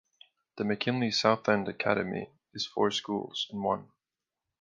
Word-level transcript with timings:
The 0.55 0.63
McKinley 0.63 1.11
South 1.11 1.47
End 1.47 1.67
Academy 1.67 2.27
is 2.55 2.65
four 2.65 2.89
schools 2.89 3.45
in 3.51 3.61
one. 3.61 3.91